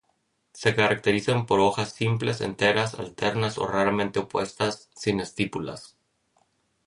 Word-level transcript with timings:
Se 0.51 0.73
caracterizan 0.73 1.45
por 1.45 1.59
hojas 1.59 1.93
simples, 1.93 2.41
enteras, 2.41 2.95
alternas 2.95 3.59
o 3.59 3.67
raramente 3.67 4.17
opuestas, 4.17 4.89
sin 4.95 5.19
estípulas. 5.19 5.95